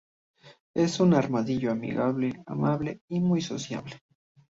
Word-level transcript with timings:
Es 0.73 0.99
un 0.99 1.13
armadillo 1.13 1.69
amigable, 1.71 2.41
amable 2.47 3.01
y 3.07 3.19
muy 3.19 3.39
sociable. 3.39 3.99